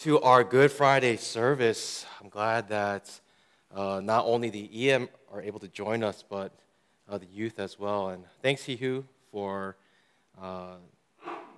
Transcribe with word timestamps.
to 0.00 0.18
our 0.22 0.42
Good 0.42 0.72
Friday 0.72 1.18
service. 1.18 2.06
I'm 2.22 2.30
glad 2.30 2.70
that 2.70 3.20
uh, 3.70 4.00
not 4.02 4.24
only 4.24 4.48
the 4.48 4.90
EM 4.90 5.10
are 5.30 5.42
able 5.42 5.60
to 5.60 5.68
join 5.68 6.02
us, 6.02 6.24
but 6.26 6.54
uh, 7.06 7.18
the 7.18 7.26
youth 7.26 7.58
as 7.58 7.78
well. 7.78 8.08
And 8.08 8.24
thanks, 8.40 8.62
Hihu, 8.62 9.04
for 9.30 9.76
uh, 10.40 10.76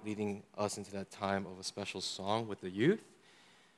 leading 0.05 0.43
us 0.59 0.77
into 0.77 0.91
that 0.91 1.12
time 1.12 1.47
of 1.47 1.61
a 1.61 1.62
special 1.62 2.01
song 2.01 2.48
with 2.48 2.61
the 2.61 2.69
youth. 2.69 3.05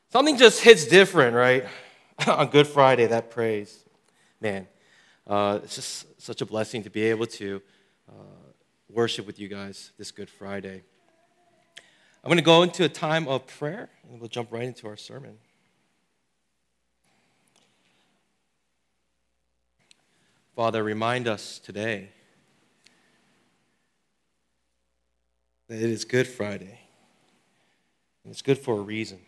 Something 0.09 0.39
just 0.39 0.63
hits 0.63 0.87
different, 0.87 1.37
right? 1.37 1.67
On 2.27 2.49
Good 2.49 2.67
Friday, 2.67 3.07
that 3.07 3.31
praise. 3.31 3.85
Man, 4.41 4.67
uh, 5.27 5.61
it's 5.63 5.75
just 5.75 6.23
such 6.23 6.41
a 6.41 6.47
blessing 6.47 6.83
to 6.85 6.91
be 6.91 7.03
able 7.03 7.27
to 7.27 7.61
uh, 8.09 8.13
worship 8.89 9.27
with 9.27 9.39
you 9.39 9.49
guys 9.49 9.93
this 9.99 10.11
Good 10.11 10.31
Friday. 10.31 10.85
I'm 12.25 12.29
going 12.29 12.39
to 12.39 12.43
go 12.43 12.63
into 12.63 12.85
a 12.85 12.89
time 12.89 13.29
of 13.29 13.47
prayer, 13.47 13.91
and 14.09 14.19
we'll 14.19 14.31
jump 14.31 14.51
right 14.51 14.63
into 14.63 14.89
our 14.89 14.97
sermon. 14.97 15.37
Father, 20.57 20.83
remind 20.83 21.29
us 21.29 21.59
today 21.59 22.09
that 25.69 25.75
it 25.75 25.91
is 25.91 26.07
Good 26.07 26.27
Friday, 26.27 26.81
and 28.25 28.33
it's 28.33 28.41
good 28.41 28.57
for 28.57 28.79
a 28.79 28.83
reason. 28.83 29.19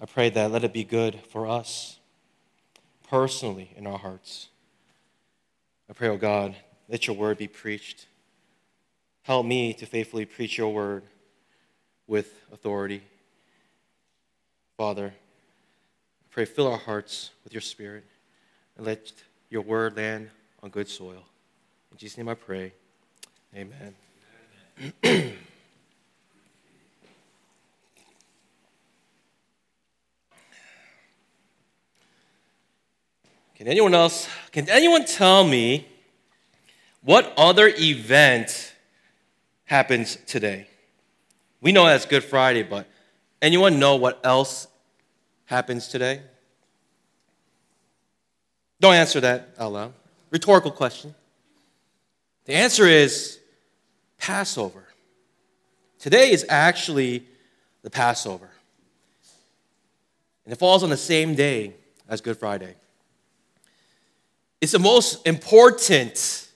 I 0.00 0.06
pray 0.06 0.30
that 0.30 0.52
let 0.52 0.62
it 0.62 0.72
be 0.72 0.84
good 0.84 1.18
for 1.32 1.48
us 1.48 1.98
personally 3.08 3.72
in 3.74 3.88
our 3.88 3.98
hearts. 3.98 4.50
I 5.88 5.94
pray, 5.94 6.06
oh 6.06 6.16
God, 6.16 6.54
let 6.88 7.08
your 7.08 7.16
word 7.16 7.38
be 7.38 7.48
preached 7.48 8.06
Help 9.22 9.44
me 9.44 9.74
to 9.74 9.86
faithfully 9.86 10.24
preach 10.24 10.56
your 10.56 10.72
word 10.72 11.02
with 12.06 12.34
authority. 12.52 13.02
Father, 14.76 15.12
I 15.12 16.24
pray 16.30 16.46
fill 16.46 16.66
our 16.68 16.78
hearts 16.78 17.30
with 17.44 17.52
your 17.52 17.60
spirit 17.60 18.04
and 18.76 18.86
let 18.86 19.12
your 19.50 19.62
word 19.62 19.96
land 19.96 20.30
on 20.62 20.70
good 20.70 20.88
soil. 20.88 21.22
In 21.92 21.98
Jesus' 21.98 22.16
name 22.16 22.28
I 22.28 22.34
pray. 22.34 22.72
Amen. 23.54 23.94
Amen. 25.04 25.34
can 33.54 33.68
anyone 33.68 33.92
else, 33.92 34.26
can 34.50 34.66
anyone 34.70 35.04
tell 35.04 35.44
me 35.44 35.86
what 37.02 37.34
other 37.36 37.70
event 37.76 38.69
happens 39.70 40.18
today. 40.26 40.66
We 41.60 41.70
know 41.70 41.86
that's 41.86 42.04
Good 42.04 42.24
Friday, 42.24 42.64
but 42.64 42.88
anyone 43.40 43.78
know 43.78 43.94
what 43.94 44.18
else 44.24 44.66
happens 45.44 45.86
today? 45.86 46.22
Don't 48.80 48.94
answer 48.94 49.20
that 49.20 49.50
out 49.60 49.72
loud. 49.72 49.92
Rhetorical 50.30 50.72
question. 50.72 51.14
The 52.46 52.54
answer 52.54 52.84
is 52.84 53.38
Passover. 54.18 54.88
Today 56.00 56.32
is 56.32 56.44
actually 56.48 57.28
the 57.82 57.90
Passover. 57.90 58.50
And 60.46 60.52
it 60.52 60.56
falls 60.56 60.82
on 60.82 60.90
the 60.90 60.96
same 60.96 61.36
day 61.36 61.74
as 62.08 62.20
Good 62.20 62.38
Friday. 62.38 62.74
It's 64.60 64.72
the 64.72 64.80
most 64.80 65.24
important 65.24 66.48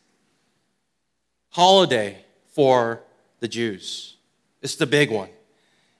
holiday 1.50 2.23
for 2.54 3.02
the 3.40 3.48
Jews. 3.48 4.16
It's 4.62 4.76
the 4.76 4.86
big 4.86 5.10
one. 5.10 5.28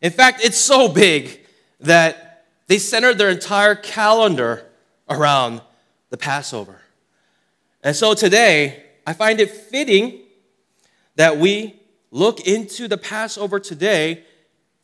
In 0.01 0.11
fact, 0.11 0.43
it's 0.43 0.57
so 0.57 0.89
big 0.89 1.41
that 1.81 2.47
they 2.69 2.79
centered 2.79 3.19
their 3.19 3.29
entire 3.29 3.75
calendar 3.75 4.67
around 5.11 5.61
the 6.11 6.17
Passover. 6.17 6.81
And 7.83 7.95
so 7.95 8.15
today, 8.15 8.85
I 9.07 9.13
find 9.13 9.41
it 9.41 9.51
fitting 9.51 10.21
that 11.17 11.37
we 11.37 11.79
look 12.11 12.47
into 12.47 12.89
the 12.89 12.97
Passover 12.97 13.61
today 13.61 14.25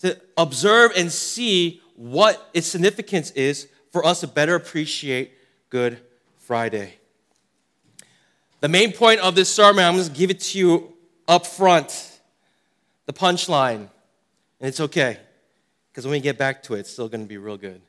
to 0.00 0.20
observe 0.36 0.92
and 0.96 1.10
see 1.10 1.80
what 1.94 2.50
its 2.52 2.66
significance 2.66 3.30
is 3.32 3.68
for 3.92 4.04
us 4.04 4.20
to 4.20 4.26
better 4.26 4.54
appreciate 4.54 5.32
Good 5.70 6.00
Friday. 6.38 6.94
The 8.60 8.68
main 8.68 8.92
point 8.92 9.20
of 9.20 9.34
this 9.34 9.52
sermon, 9.52 9.84
I'm 9.84 9.94
going 9.94 10.06
to 10.06 10.10
give 10.10 10.30
it 10.30 10.40
to 10.40 10.58
you 10.58 10.92
up 11.28 11.46
front, 11.46 12.20
the 13.06 13.12
punchline, 13.12 13.88
and 14.60 14.68
it's 14.68 14.80
okay, 14.80 15.18
because 15.90 16.04
when 16.04 16.12
we 16.12 16.20
get 16.20 16.38
back 16.38 16.62
to 16.64 16.74
it, 16.74 16.80
it's 16.80 16.90
still 16.90 17.08
going 17.08 17.22
to 17.22 17.28
be 17.28 17.38
real 17.38 17.56
good. 17.56 17.80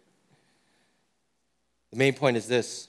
The 1.92 1.98
main 1.98 2.14
point 2.14 2.38
is 2.38 2.48
this 2.48 2.88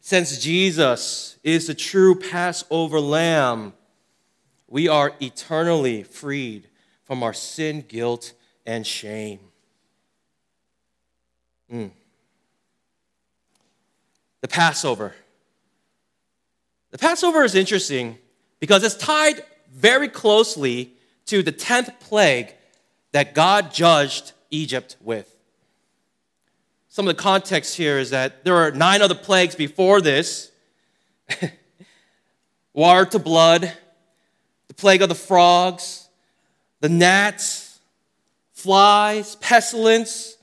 since 0.00 0.38
Jesus 0.38 1.38
is 1.42 1.66
the 1.66 1.74
true 1.74 2.14
Passover 2.14 3.00
lamb, 3.00 3.74
we 4.66 4.88
are 4.88 5.12
eternally 5.20 6.02
freed 6.02 6.68
from 7.04 7.22
our 7.22 7.34
sin, 7.34 7.84
guilt, 7.86 8.32
and 8.64 8.86
shame. 8.86 9.40
Mm. 11.72 11.90
The 14.40 14.48
Passover. 14.48 15.14
The 16.92 16.98
Passover 16.98 17.44
is 17.44 17.54
interesting 17.54 18.16
because 18.58 18.82
it's 18.82 18.94
tied 18.94 19.42
very 19.72 20.08
closely 20.08 20.92
to 21.26 21.42
the 21.42 21.52
10th 21.52 22.00
plague 22.00 22.54
that 23.12 23.34
God 23.34 23.72
judged 23.72 24.32
Egypt 24.50 24.96
with. 25.00 25.36
Some 26.88 27.08
of 27.08 27.16
the 27.16 27.22
context 27.22 27.76
here 27.76 27.98
is 27.98 28.10
that 28.10 28.44
there 28.44 28.56
are 28.56 28.72
nine 28.72 29.00
other 29.00 29.14
plagues 29.14 29.54
before 29.54 30.00
this 30.00 30.50
water 32.74 33.04
to 33.06 33.18
blood, 33.18 33.72
the 34.66 34.74
plague 34.74 35.02
of 35.02 35.08
the 35.08 35.14
frogs, 35.14 36.08
the 36.80 36.88
gnats, 36.88 37.78
flies, 38.52 39.36
pestilence, 39.36 40.36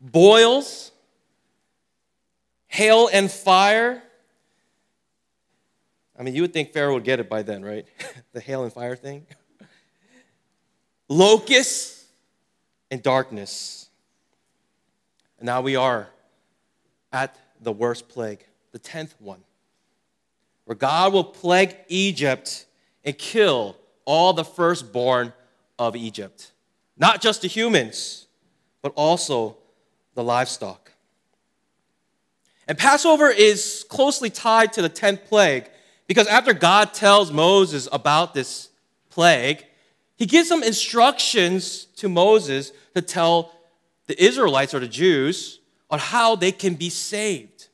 boils, 0.00 0.92
hail 2.66 3.08
and 3.12 3.30
fire, 3.30 4.02
I 6.18 6.22
mean, 6.22 6.34
you 6.34 6.42
would 6.42 6.52
think 6.52 6.72
Pharaoh 6.72 6.94
would 6.94 7.04
get 7.04 7.20
it 7.20 7.28
by 7.28 7.42
then, 7.42 7.64
right? 7.64 7.86
the 8.32 8.40
hail 8.40 8.62
and 8.62 8.72
fire 8.72 8.96
thing. 8.96 9.26
Locusts 11.08 12.04
and 12.90 13.02
darkness. 13.02 13.88
And 15.38 15.46
now 15.46 15.60
we 15.60 15.76
are 15.76 16.08
at 17.12 17.36
the 17.60 17.72
worst 17.72 18.08
plague, 18.08 18.44
the 18.72 18.78
10th 18.78 19.14
one, 19.18 19.40
where 20.64 20.76
God 20.76 21.12
will 21.12 21.24
plague 21.24 21.76
Egypt 21.88 22.66
and 23.04 23.16
kill 23.18 23.76
all 24.04 24.32
the 24.32 24.44
firstborn 24.44 25.32
of 25.78 25.96
Egypt. 25.96 26.52
Not 26.96 27.20
just 27.20 27.42
the 27.42 27.48
humans, 27.48 28.26
but 28.82 28.92
also 28.94 29.56
the 30.14 30.22
livestock. 30.22 30.92
And 32.66 32.78
Passover 32.78 33.28
is 33.28 33.84
closely 33.88 34.30
tied 34.30 34.72
to 34.74 34.82
the 34.82 34.88
10th 34.88 35.24
plague 35.24 35.68
because 36.06 36.26
after 36.26 36.52
God 36.52 36.92
tells 36.92 37.32
Moses 37.32 37.88
about 37.90 38.34
this 38.34 38.68
plague, 39.10 39.64
he 40.16 40.26
gives 40.26 40.48
some 40.48 40.62
instructions 40.62 41.86
to 41.96 42.08
Moses 42.08 42.72
to 42.94 43.02
tell 43.02 43.52
the 44.06 44.22
Israelites 44.22 44.74
or 44.74 44.80
the 44.80 44.88
Jews 44.88 45.60
on 45.90 45.98
how 45.98 46.36
they 46.36 46.52
can 46.52 46.74
be 46.74 46.90
saved. 46.90 47.68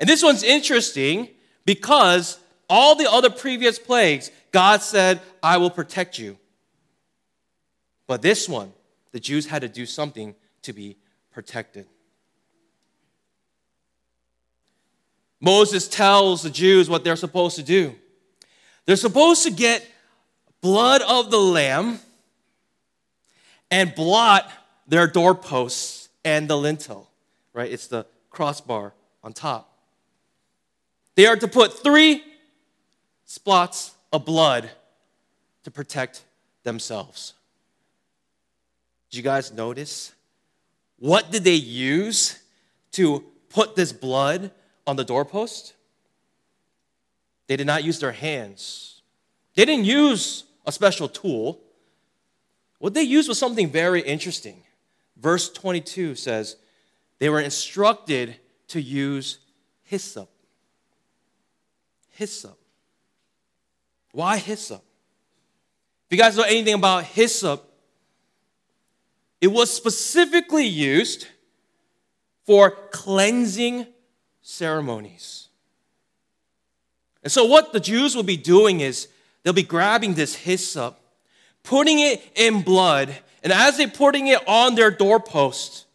And 0.00 0.08
this 0.08 0.22
one's 0.22 0.42
interesting 0.42 1.28
because 1.64 2.38
all 2.68 2.94
the 2.94 3.10
other 3.10 3.30
previous 3.30 3.78
plagues, 3.78 4.30
God 4.50 4.82
said, 4.82 5.20
I 5.42 5.58
will 5.58 5.70
protect 5.70 6.18
you. 6.18 6.38
But 8.06 8.22
this 8.22 8.48
one, 8.48 8.72
the 9.12 9.20
Jews 9.20 9.46
had 9.46 9.62
to 9.62 9.68
do 9.68 9.86
something 9.86 10.34
to 10.62 10.72
be 10.72 10.96
protected. 11.32 11.86
Moses 15.44 15.86
tells 15.86 16.42
the 16.42 16.48
Jews 16.48 16.88
what 16.88 17.04
they're 17.04 17.16
supposed 17.16 17.56
to 17.56 17.62
do. 17.62 17.94
They're 18.86 18.96
supposed 18.96 19.42
to 19.42 19.50
get 19.50 19.86
blood 20.62 21.02
of 21.02 21.30
the 21.30 21.38
lamb 21.38 22.00
and 23.70 23.94
blot 23.94 24.50
their 24.88 25.06
doorposts 25.06 26.08
and 26.24 26.48
the 26.48 26.56
lintel, 26.56 27.10
right? 27.52 27.70
It's 27.70 27.88
the 27.88 28.06
crossbar 28.30 28.94
on 29.22 29.34
top. 29.34 29.70
They 31.14 31.26
are 31.26 31.36
to 31.36 31.46
put 31.46 31.78
three 31.78 32.24
spots 33.26 33.94
of 34.14 34.24
blood 34.24 34.70
to 35.64 35.70
protect 35.70 36.24
themselves. 36.62 37.34
Did 39.10 39.18
you 39.18 39.22
guys 39.22 39.52
notice? 39.52 40.14
What 40.98 41.30
did 41.30 41.44
they 41.44 41.54
use 41.54 42.38
to 42.92 43.22
put 43.50 43.76
this 43.76 43.92
blood 43.92 44.50
on 44.86 44.96
the 44.96 45.04
doorpost. 45.04 45.74
They 47.46 47.56
did 47.56 47.66
not 47.66 47.84
use 47.84 47.98
their 48.00 48.12
hands. 48.12 49.02
They 49.54 49.64
didn't 49.64 49.84
use 49.84 50.44
a 50.66 50.72
special 50.72 51.08
tool. 51.08 51.60
What 52.78 52.94
they 52.94 53.02
used 53.02 53.28
was 53.28 53.38
something 53.38 53.70
very 53.70 54.00
interesting. 54.00 54.62
Verse 55.16 55.50
22 55.50 56.14
says, 56.14 56.56
they 57.18 57.28
were 57.28 57.40
instructed 57.40 58.36
to 58.68 58.80
use 58.80 59.38
hyssop. 59.82 60.28
Hyssop. 62.10 62.58
Why 64.12 64.36
hyssop? 64.38 64.82
If 66.08 66.16
you 66.16 66.18
guys 66.18 66.36
know 66.36 66.44
anything 66.44 66.74
about 66.74 67.04
hyssop, 67.04 67.70
it 69.40 69.48
was 69.48 69.70
specifically 69.70 70.66
used 70.66 71.26
for 72.44 72.70
cleansing 72.90 73.86
ceremonies. 74.44 75.48
And 77.24 77.32
so, 77.32 77.46
what 77.46 77.72
the 77.72 77.80
Jews 77.80 78.14
will 78.14 78.22
be 78.22 78.36
doing 78.36 78.80
is 78.80 79.08
they'll 79.42 79.54
be 79.54 79.62
grabbing 79.62 80.14
this 80.14 80.36
hyssop, 80.36 81.00
putting 81.64 81.98
it 81.98 82.22
in 82.36 82.62
blood, 82.62 83.12
and 83.42 83.52
as 83.52 83.78
they're 83.78 83.88
putting 83.88 84.28
it 84.28 84.46
on 84.46 84.74
their 84.74 84.90
doorpost, 84.90 85.86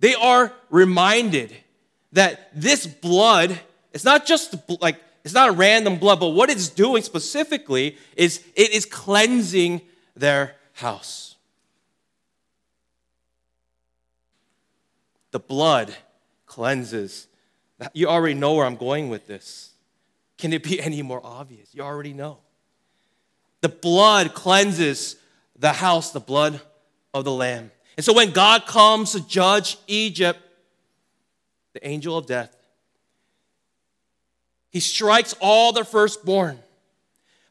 they 0.00 0.14
are 0.14 0.52
reminded 0.68 1.56
that 2.12 2.50
this 2.54 2.86
blood, 2.86 3.58
it's 3.92 4.04
not 4.04 4.26
just 4.26 4.54
like, 4.80 5.00
it's 5.24 5.32
not 5.32 5.56
random 5.56 5.98
blood, 5.98 6.18
but 6.18 6.30
what 6.30 6.50
it's 6.50 6.68
doing 6.68 7.02
specifically 7.04 7.96
is 8.16 8.44
it 8.56 8.72
is 8.72 8.84
cleansing 8.84 9.80
their 10.16 10.56
house. 10.72 11.36
The 15.30 15.38
blood 15.38 15.94
cleanses. 16.46 17.28
You 17.92 18.08
already 18.08 18.34
know 18.34 18.54
where 18.54 18.66
I'm 18.66 18.76
going 18.76 19.08
with 19.08 19.26
this. 19.26 19.70
Can 20.38 20.52
it 20.52 20.62
be 20.62 20.80
any 20.80 21.02
more 21.02 21.20
obvious? 21.24 21.74
You 21.74 21.82
already 21.82 22.12
know. 22.12 22.38
The 23.60 23.68
blood 23.68 24.34
cleanses 24.34 25.16
the 25.58 25.72
house, 25.72 26.10
the 26.10 26.20
blood 26.20 26.60
of 27.14 27.24
the 27.24 27.32
Lamb. 27.32 27.70
And 27.96 28.04
so 28.04 28.12
when 28.12 28.32
God 28.32 28.66
comes 28.66 29.12
to 29.12 29.26
judge 29.26 29.76
Egypt, 29.86 30.40
the 31.72 31.86
angel 31.86 32.16
of 32.16 32.26
death, 32.26 32.56
he 34.70 34.80
strikes 34.80 35.34
all 35.40 35.72
the 35.72 35.84
firstborn. 35.84 36.58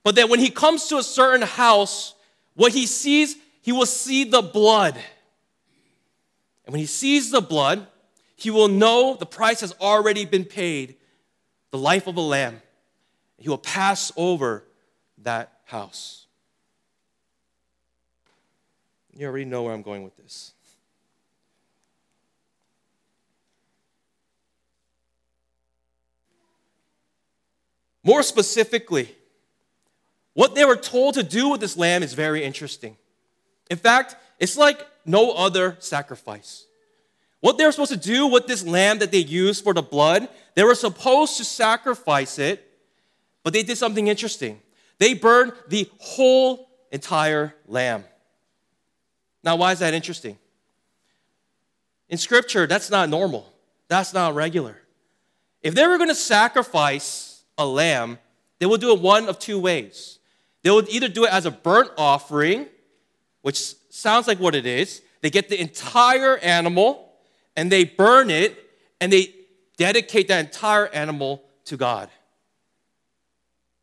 But 0.04 0.16
then 0.16 0.30
when 0.30 0.40
he 0.40 0.50
comes 0.50 0.88
to 0.88 0.98
a 0.98 1.04
certain 1.04 1.44
house, 1.44 2.16
what 2.56 2.74
he 2.74 2.88
sees, 2.88 3.36
he 3.62 3.72
will 3.72 3.86
see 3.86 4.24
the 4.24 4.42
blood. 4.42 4.96
And 6.66 6.74
when 6.74 6.80
he 6.80 6.88
sees 6.88 7.30
the 7.30 7.42
blood, 7.42 7.86
he 8.42 8.50
will 8.50 8.70
know 8.70 9.16
the 9.16 9.26
price 9.28 9.62
has 9.62 9.72
already 9.80 10.26
been 10.26 10.46
paid 10.46 10.96
the 11.70 11.78
life 11.78 12.08
of 12.08 12.18
a 12.18 12.22
lamb. 12.22 12.60
He 13.38 13.48
will 13.48 13.60
pass 13.60 14.12
over 14.18 14.64
that 15.20 15.60
house. 15.66 16.26
You 19.16 19.28
already 19.28 19.46
know 19.46 19.62
where 19.62 19.76
I'm 19.76 19.84
going 19.84 20.04
with 20.04 20.18
this. 20.18 20.54
More 28.04 28.24
specifically, 28.24 29.16
what 30.34 30.56
they 30.56 30.66
were 30.66 30.78
told 30.78 31.14
to 31.14 31.22
do 31.22 31.50
with 31.50 31.62
this 31.62 31.78
lamb 31.78 32.02
is 32.02 32.16
very 32.16 32.44
interesting. 32.44 32.98
In 33.70 33.78
fact, 33.78 34.16
it's 34.40 34.58
like 34.58 34.84
no 35.06 35.34
other 35.34 35.78
sacrifice. 35.78 36.66
What 37.42 37.58
they 37.58 37.66
were 37.66 37.72
supposed 37.72 37.92
to 37.92 37.98
do 37.98 38.28
with 38.28 38.48
this 38.48 38.64
lamb 38.64 39.00
that 39.00 39.12
they 39.12 39.18
used 39.18 39.64
for 39.64 39.74
the 39.74 39.82
blood, 39.82 40.30
they 40.56 40.64
were 40.64 40.76
supposed 40.76 41.38
to 41.38 41.44
sacrifice 41.44 42.40
it, 42.40 42.66
but 43.44 43.52
they 43.52 43.64
did 43.64 43.78
something 43.78 44.08
interesting. 44.08 44.62
They 45.00 45.16
burned 45.16 45.54
the 45.68 45.90
whole 45.98 46.70
entire 46.92 47.56
lamb. 47.68 48.04
Now, 49.44 49.56
why 49.56 49.72
is 49.72 49.80
that 49.80 49.96
interesting? 49.96 50.38
In 52.10 52.20
scripture, 52.20 52.68
that's 52.68 52.92
not 52.92 53.10
normal. 53.10 53.52
That's 53.88 54.14
not 54.14 54.36
regular. 54.36 54.78
If 55.64 55.74
they 55.74 55.88
were 55.88 55.98
going 55.98 56.10
to 56.10 56.16
sacrifice 56.16 57.44
a 57.58 57.66
lamb, 57.66 58.20
they 58.60 58.68
would 58.68 58.82
do 58.82 58.94
it 58.94 59.02
one 59.02 59.28
of 59.28 59.40
two 59.40 59.60
ways. 59.60 60.20
They 60.62 60.70
would 60.70 60.90
either 60.90 61.08
do 61.08 61.26
it 61.26 61.34
as 61.34 61.48
a 61.48 61.52
burnt 61.52 61.90
offering, 61.98 62.68
which 63.42 63.74
sounds 63.90 64.28
like 64.28 64.40
what 64.40 64.54
it 64.54 64.68
is. 64.68 65.02
They 65.22 65.32
get 65.32 65.50
the 65.50 65.60
entire 65.60 66.38
animal 66.38 67.11
and 67.62 67.72
they 67.72 67.84
burn 67.84 68.32
it 68.32 68.58
and 69.00 69.14
they 69.14 69.36
dedicate 69.78 70.30
that 70.30 70.44
entire 70.44 70.88
animal 70.88 71.44
to 71.64 71.78
God. 71.78 72.10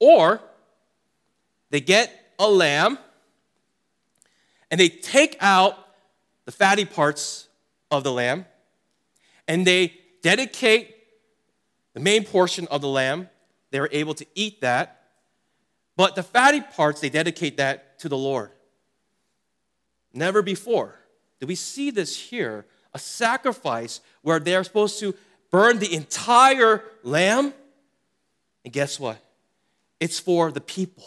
Or 0.01 0.41
they 1.71 1.81
get 1.81 2.33
a 2.41 2.51
lamb 2.51 2.99
and 4.69 4.81
they 4.81 4.89
take 4.89 5.37
out 5.39 5.79
the 6.45 6.51
fatty 6.51 6.87
parts 6.87 7.47
of 7.89 8.03
the 8.03 8.11
lamb 8.11 8.47
and 9.47 9.65
they 9.65 9.95
dedicate 10.23 10.97
the 11.95 12.01
main 12.01 12.25
portion 12.25 12.67
of 12.73 12.81
the 12.81 12.89
lamb. 12.89 13.29
They 13.71 13.79
were 13.79 13.91
able 13.93 14.15
to 14.15 14.27
eat 14.35 14.61
that. 14.61 15.05
But 15.97 16.17
the 16.17 16.25
fatty 16.25 16.63
parts, 16.63 17.01
they 17.01 17.11
dedicate 17.11 17.59
that 17.59 18.01
to 18.01 18.09
the 18.09 18.19
Lord. 18.19 18.51
Never 20.13 20.43
before 20.43 20.99
did 21.39 21.47
we 21.47 21.55
see 21.55 21.93
this 21.93 22.19
here 22.19 22.67
a 22.95 22.99
sacrifice 22.99 24.01
where 24.23 24.41
they're 24.41 24.65
supposed 24.65 24.99
to 25.01 25.15
burn 25.51 25.79
the 25.79 25.95
entire 25.95 26.83
lamb. 27.03 27.53
And 28.65 28.73
guess 28.73 28.99
what? 28.99 29.19
It's 30.01 30.19
for 30.19 30.53
the 30.53 30.61
people. 30.61 31.05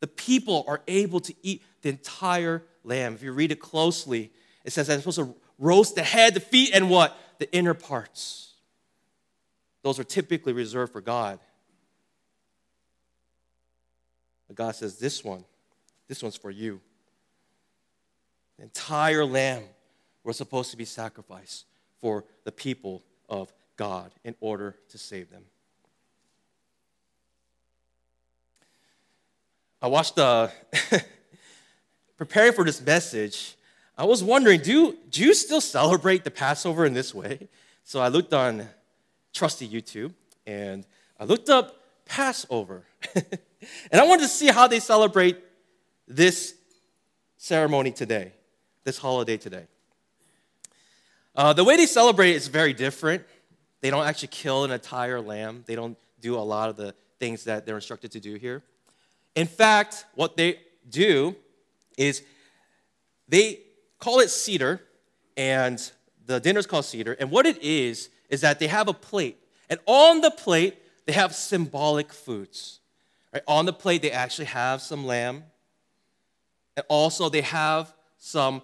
The 0.00 0.06
people 0.06 0.64
are 0.68 0.80
able 0.86 1.20
to 1.20 1.34
eat 1.42 1.62
the 1.82 1.88
entire 1.88 2.62
lamb. 2.84 3.14
If 3.14 3.22
you 3.22 3.32
read 3.32 3.52
it 3.52 3.60
closely, 3.60 4.30
it 4.64 4.72
says 4.72 4.88
it's 4.88 5.02
supposed 5.02 5.18
to 5.18 5.34
roast 5.58 5.94
the 5.94 6.02
head, 6.02 6.34
the 6.34 6.40
feet, 6.40 6.70
and 6.72 6.90
what? 6.90 7.16
The 7.38 7.52
inner 7.52 7.74
parts. 7.74 8.52
Those 9.82 9.98
are 9.98 10.04
typically 10.04 10.52
reserved 10.52 10.92
for 10.92 11.00
God. 11.00 11.38
But 14.46 14.56
God 14.56 14.74
says, 14.74 14.98
This 14.98 15.22
one, 15.22 15.44
this 16.08 16.22
one's 16.22 16.36
for 16.36 16.50
you. 16.50 16.80
The 18.56 18.64
entire 18.64 19.24
lamb 19.24 19.62
was 20.28 20.36
supposed 20.36 20.70
to 20.70 20.76
be 20.76 20.84
sacrificed 20.84 21.64
for 22.02 22.22
the 22.44 22.52
people 22.52 23.02
of 23.30 23.50
God 23.78 24.12
in 24.24 24.34
order 24.40 24.76
to 24.90 24.98
save 24.98 25.30
them. 25.30 25.42
I 29.80 29.86
watched 29.86 30.16
the 30.16 30.52
uh, 30.92 30.98
preparing 32.18 32.52
for 32.52 32.62
this 32.62 32.84
message, 32.84 33.56
I 33.96 34.04
was 34.04 34.22
wondering 34.22 34.60
do 34.60 34.98
Jews 35.08 35.40
still 35.40 35.62
celebrate 35.62 36.24
the 36.24 36.30
Passover 36.30 36.84
in 36.84 36.92
this 36.92 37.14
way? 37.14 37.48
So 37.84 37.98
I 37.98 38.08
looked 38.08 38.34
on 38.34 38.68
trusty 39.32 39.66
YouTube 39.66 40.12
and 40.46 40.84
I 41.18 41.24
looked 41.24 41.48
up 41.48 41.80
Passover. 42.04 42.84
and 43.14 43.98
I 43.98 44.06
wanted 44.06 44.24
to 44.24 44.28
see 44.28 44.48
how 44.48 44.68
they 44.68 44.80
celebrate 44.80 45.38
this 46.06 46.54
ceremony 47.38 47.92
today, 47.92 48.32
this 48.84 48.98
holiday 48.98 49.38
today. 49.38 49.68
Uh, 51.38 51.52
the 51.52 51.62
way 51.62 51.76
they 51.76 51.86
celebrate 51.86 52.32
is 52.32 52.48
very 52.48 52.72
different. 52.72 53.24
They 53.80 53.90
don't 53.90 54.04
actually 54.04 54.28
kill 54.32 54.64
an 54.64 54.72
entire 54.72 55.20
lamb, 55.20 55.62
they 55.66 55.76
don't 55.76 55.96
do 56.20 56.34
a 56.34 56.42
lot 56.42 56.68
of 56.68 56.76
the 56.76 56.96
things 57.20 57.44
that 57.44 57.64
they're 57.64 57.76
instructed 57.76 58.10
to 58.10 58.20
do 58.20 58.34
here. 58.34 58.64
In 59.36 59.46
fact, 59.46 60.04
what 60.16 60.36
they 60.36 60.58
do 60.90 61.36
is 61.96 62.24
they 63.28 63.60
call 64.00 64.18
it 64.18 64.30
seder, 64.30 64.80
and 65.36 65.92
the 66.26 66.40
dinner's 66.40 66.66
called 66.66 66.84
seder. 66.84 67.12
And 67.12 67.30
what 67.30 67.46
it 67.46 67.62
is, 67.62 68.10
is 68.28 68.40
that 68.40 68.58
they 68.58 68.66
have 68.66 68.88
a 68.88 68.92
plate. 68.92 69.38
And 69.70 69.78
on 69.86 70.22
the 70.22 70.32
plate, 70.32 70.76
they 71.06 71.12
have 71.12 71.36
symbolic 71.36 72.12
foods. 72.12 72.80
Right? 73.32 73.44
On 73.46 73.64
the 73.64 73.72
plate, 73.72 74.02
they 74.02 74.10
actually 74.10 74.46
have 74.46 74.82
some 74.82 75.06
lamb. 75.06 75.44
And 76.76 76.84
also, 76.88 77.28
they 77.28 77.42
have 77.42 77.94
some 78.18 78.60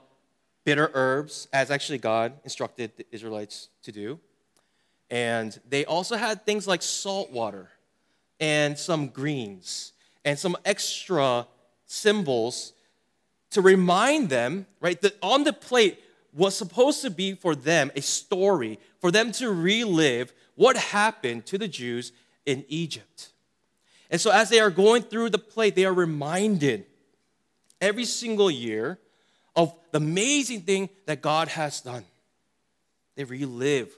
bitter 0.64 0.90
herbs, 0.94 1.48
as 1.52 1.70
actually 1.70 1.98
God 1.98 2.32
instructed 2.42 2.92
the 2.96 3.06
Israelites 3.12 3.68
to 3.82 3.92
do. 3.92 4.18
And 5.10 5.58
they 5.68 5.84
also 5.84 6.16
had 6.16 6.44
things 6.44 6.66
like 6.66 6.82
salt 6.82 7.30
water 7.30 7.70
and 8.40 8.78
some 8.78 9.08
greens 9.08 9.92
and 10.24 10.38
some 10.38 10.56
extra 10.64 11.46
symbols 11.86 12.72
to 13.50 13.60
remind 13.60 14.30
them, 14.30 14.66
right, 14.80 15.00
that 15.02 15.16
on 15.22 15.44
the 15.44 15.52
plate 15.52 16.00
was 16.32 16.56
supposed 16.56 17.02
to 17.02 17.10
be 17.10 17.34
for 17.34 17.54
them 17.54 17.92
a 17.94 18.02
story, 18.02 18.78
for 19.00 19.10
them 19.10 19.30
to 19.32 19.52
relive 19.52 20.32
what 20.56 20.76
happened 20.76 21.46
to 21.46 21.58
the 21.58 21.68
Jews 21.68 22.12
in 22.46 22.64
Egypt. 22.68 23.30
And 24.10 24.20
so, 24.20 24.30
as 24.30 24.48
they 24.48 24.60
are 24.60 24.70
going 24.70 25.02
through 25.02 25.30
the 25.30 25.38
plate, 25.38 25.76
they 25.76 25.84
are 25.84 25.94
reminded 25.94 26.86
every 27.80 28.04
single 28.04 28.50
year 28.50 28.98
of 29.56 29.74
the 29.92 29.98
amazing 29.98 30.62
thing 30.62 30.88
that 31.06 31.22
God 31.22 31.48
has 31.48 31.80
done. 31.80 32.04
They 33.14 33.24
relive 33.24 33.92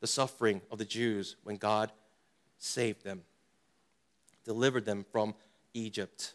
the 0.00 0.06
suffering 0.06 0.60
of 0.70 0.78
the 0.78 0.84
Jews 0.84 1.36
when 1.44 1.56
God 1.56 1.90
saved 2.58 3.04
them, 3.04 3.22
delivered 4.44 4.84
them 4.84 5.04
from 5.10 5.34
Egypt. 5.74 6.34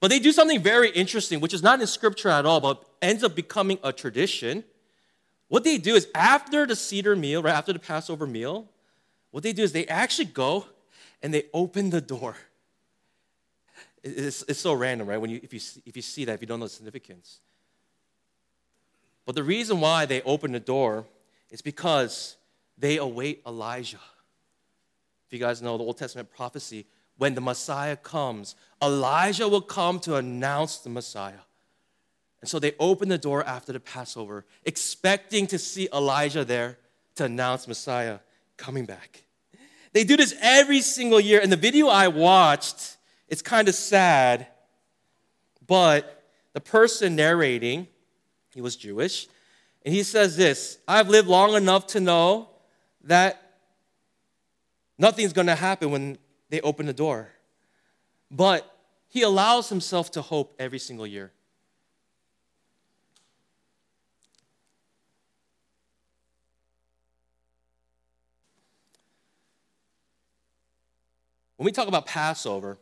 But 0.00 0.10
they 0.10 0.18
do 0.18 0.32
something 0.32 0.60
very 0.60 0.90
interesting, 0.90 1.40
which 1.40 1.54
is 1.54 1.62
not 1.62 1.80
in 1.80 1.86
scripture 1.86 2.28
at 2.28 2.44
all, 2.44 2.60
but 2.60 2.84
ends 3.00 3.22
up 3.22 3.36
becoming 3.36 3.78
a 3.84 3.92
tradition. 3.92 4.64
What 5.48 5.62
they 5.62 5.78
do 5.78 5.94
is 5.94 6.08
after 6.14 6.66
the 6.66 6.74
seder 6.74 7.14
meal, 7.14 7.42
right 7.42 7.54
after 7.54 7.72
the 7.72 7.78
Passover 7.78 8.26
meal, 8.26 8.68
what 9.30 9.44
they 9.44 9.52
do 9.52 9.62
is 9.62 9.72
they 9.72 9.86
actually 9.86 10.24
go 10.26 10.66
and 11.22 11.32
they 11.32 11.44
open 11.54 11.90
the 11.90 12.00
door. 12.00 12.36
It's, 14.02 14.42
it's 14.48 14.58
so 14.58 14.72
random, 14.72 15.06
right? 15.06 15.18
When 15.18 15.30
you, 15.30 15.40
if, 15.42 15.54
you, 15.54 15.60
if 15.86 15.94
you 15.94 16.02
see 16.02 16.24
that, 16.24 16.34
if 16.34 16.40
you 16.40 16.46
don't 16.48 16.58
know 16.58 16.66
the 16.66 16.70
significance. 16.70 17.38
But 19.24 19.34
the 19.34 19.42
reason 19.42 19.80
why 19.80 20.06
they 20.06 20.22
open 20.22 20.52
the 20.52 20.60
door 20.60 21.06
is 21.50 21.62
because 21.62 22.36
they 22.78 22.96
await 22.96 23.42
Elijah. 23.46 24.00
If 25.26 25.32
you 25.32 25.38
guys 25.38 25.62
know 25.62 25.78
the 25.78 25.84
Old 25.84 25.98
Testament 25.98 26.30
prophecy, 26.30 26.86
when 27.16 27.34
the 27.34 27.40
Messiah 27.40 27.96
comes, 27.96 28.56
Elijah 28.82 29.48
will 29.48 29.60
come 29.60 30.00
to 30.00 30.16
announce 30.16 30.78
the 30.78 30.90
Messiah. 30.90 31.44
And 32.40 32.50
so 32.50 32.58
they 32.58 32.72
open 32.80 33.08
the 33.08 33.18
door 33.18 33.44
after 33.46 33.72
the 33.72 33.80
Passover, 33.80 34.44
expecting 34.64 35.46
to 35.46 35.58
see 35.58 35.88
Elijah 35.94 36.44
there 36.44 36.78
to 37.14 37.24
announce 37.24 37.68
Messiah 37.68 38.18
coming 38.56 38.84
back. 38.84 39.22
They 39.92 40.04
do 40.04 40.16
this 40.16 40.34
every 40.40 40.80
single 40.80 41.20
year. 41.20 41.40
And 41.40 41.52
the 41.52 41.56
video 41.56 41.86
I 41.86 42.08
watched, 42.08 42.96
it's 43.28 43.42
kind 43.42 43.68
of 43.68 43.74
sad, 43.74 44.48
but 45.66 46.24
the 46.54 46.60
person 46.60 47.14
narrating, 47.14 47.86
he 48.54 48.60
was 48.60 48.76
Jewish, 48.76 49.28
and 49.84 49.94
he 49.94 50.02
says 50.02 50.36
this 50.36 50.78
I've 50.86 51.08
lived 51.08 51.28
long 51.28 51.54
enough 51.54 51.86
to 51.88 52.00
know 52.00 52.48
that 53.04 53.54
nothing's 54.98 55.32
going 55.32 55.46
to 55.48 55.54
happen 55.54 55.90
when 55.90 56.18
they 56.50 56.60
open 56.60 56.86
the 56.86 56.92
door. 56.92 57.28
But 58.30 58.68
he 59.08 59.22
allows 59.22 59.68
himself 59.68 60.10
to 60.12 60.22
hope 60.22 60.54
every 60.58 60.78
single 60.78 61.06
year. 61.06 61.32
When 71.56 71.66
we 71.66 71.72
talk 71.72 71.86
about 71.86 72.06
Passover 72.06 72.76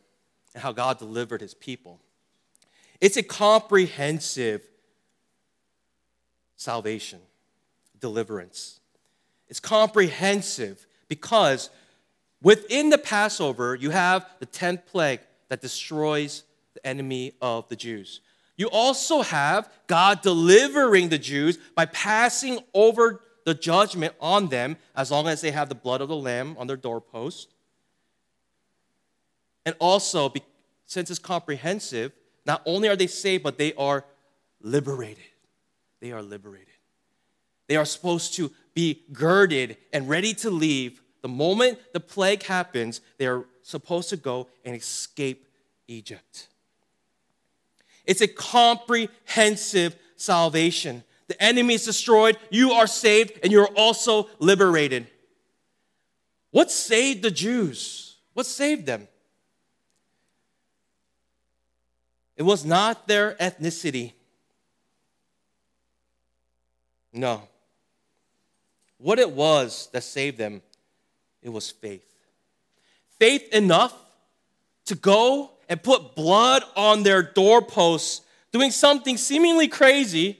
and 0.54 0.62
how 0.62 0.72
God 0.72 0.98
delivered 0.98 1.42
his 1.42 1.52
people, 1.52 2.00
it's 2.98 3.18
a 3.18 3.22
comprehensive 3.22 4.69
salvation, 6.60 7.18
deliverance. 8.00 8.80
It's 9.48 9.60
comprehensive 9.60 10.86
because 11.08 11.70
within 12.42 12.90
the 12.90 12.98
Passover, 12.98 13.74
you 13.74 13.88
have 13.90 14.26
the 14.40 14.46
10th 14.46 14.84
plague 14.84 15.20
that 15.48 15.62
destroys 15.62 16.44
the 16.74 16.86
enemy 16.86 17.32
of 17.40 17.66
the 17.70 17.76
Jews. 17.76 18.20
You 18.58 18.68
also 18.68 19.22
have 19.22 19.72
God 19.86 20.20
delivering 20.20 21.08
the 21.08 21.18
Jews 21.18 21.58
by 21.74 21.86
passing 21.86 22.60
over 22.74 23.22
the 23.46 23.54
judgment 23.54 24.14
on 24.20 24.48
them 24.48 24.76
as 24.94 25.10
long 25.10 25.28
as 25.28 25.40
they 25.40 25.52
have 25.52 25.70
the 25.70 25.74
blood 25.74 26.02
of 26.02 26.08
the 26.08 26.16
lamb 26.16 26.56
on 26.58 26.66
their 26.66 26.76
doorpost. 26.76 27.54
And 29.64 29.74
also, 29.78 30.30
since 30.84 31.08
it's 31.08 31.18
comprehensive, 31.18 32.12
not 32.44 32.60
only 32.66 32.88
are 32.90 32.96
they 32.96 33.06
saved, 33.06 33.44
but 33.44 33.56
they 33.56 33.72
are 33.74 34.04
liberated. 34.60 35.29
They 36.00 36.12
are 36.12 36.22
liberated. 36.22 36.68
They 37.68 37.76
are 37.76 37.84
supposed 37.84 38.34
to 38.34 38.50
be 38.74 39.04
girded 39.12 39.76
and 39.92 40.08
ready 40.08 40.34
to 40.34 40.50
leave. 40.50 41.00
The 41.22 41.28
moment 41.28 41.78
the 41.92 42.00
plague 42.00 42.42
happens, 42.42 43.00
they 43.18 43.26
are 43.26 43.44
supposed 43.62 44.08
to 44.10 44.16
go 44.16 44.48
and 44.64 44.74
escape 44.74 45.46
Egypt. 45.86 46.48
It's 48.06 48.22
a 48.22 48.28
comprehensive 48.28 49.94
salvation. 50.16 51.04
The 51.28 51.40
enemy 51.40 51.74
is 51.74 51.84
destroyed, 51.84 52.38
you 52.50 52.72
are 52.72 52.86
saved, 52.86 53.38
and 53.42 53.52
you're 53.52 53.68
also 53.76 54.28
liberated. 54.40 55.06
What 56.50 56.70
saved 56.72 57.22
the 57.22 57.30
Jews? 57.30 58.16
What 58.34 58.46
saved 58.46 58.86
them? 58.86 59.06
It 62.36 62.42
was 62.42 62.64
not 62.64 63.06
their 63.06 63.34
ethnicity. 63.34 64.14
No. 67.12 67.42
What 68.98 69.18
it 69.18 69.30
was 69.30 69.88
that 69.92 70.04
saved 70.04 70.38
them, 70.38 70.62
it 71.42 71.48
was 71.48 71.70
faith. 71.70 72.04
Faith 73.18 73.48
enough 73.52 73.94
to 74.86 74.94
go 74.94 75.52
and 75.68 75.82
put 75.82 76.14
blood 76.14 76.62
on 76.76 77.02
their 77.02 77.22
doorposts, 77.22 78.22
doing 78.52 78.70
something 78.70 79.16
seemingly 79.16 79.68
crazy, 79.68 80.38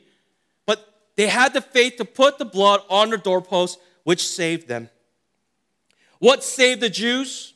but 0.67 0.95
they 1.17 1.27
had 1.27 1.53
the 1.53 1.61
faith 1.61 1.97
to 1.97 2.05
put 2.05 2.39
the 2.39 2.45
blood 2.45 2.81
on 2.89 3.09
their 3.11 3.19
doorposts, 3.19 3.79
which 4.05 4.27
saved 4.27 4.69
them. 4.69 4.89
What 6.19 6.45
saved 6.45 6.81
the 6.81 6.91
Jews? 6.91 7.55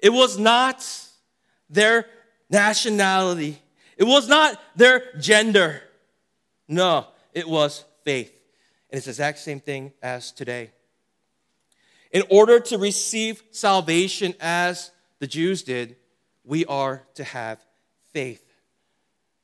It 0.00 0.10
was 0.10 0.38
not 0.38 0.86
their 1.70 2.06
nationality. 2.50 3.60
It 3.96 4.04
was 4.04 4.28
not 4.28 4.60
their 4.74 5.12
gender. 5.18 5.82
No, 6.68 7.06
it 7.32 7.48
was 7.48 7.84
faith. 8.06 8.32
And 8.88 8.98
it's 8.98 9.06
the 9.06 9.10
exact 9.10 9.40
same 9.40 9.58
thing 9.58 9.92
as 10.00 10.30
today. 10.30 10.70
In 12.12 12.22
order 12.30 12.60
to 12.60 12.78
receive 12.78 13.42
salvation 13.50 14.32
as 14.40 14.92
the 15.18 15.26
Jews 15.26 15.64
did, 15.64 15.96
we 16.44 16.64
are 16.66 17.02
to 17.16 17.24
have 17.24 17.58
faith. 18.12 18.44